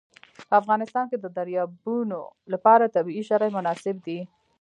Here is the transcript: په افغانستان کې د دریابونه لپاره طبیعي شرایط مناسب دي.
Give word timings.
په 0.47 0.53
افغانستان 0.61 1.05
کې 1.11 1.17
د 1.19 1.25
دریابونه 1.37 2.19
لپاره 2.53 2.93
طبیعي 2.95 3.23
شرایط 3.29 3.53
مناسب 3.57 3.95
دي. 4.05 4.19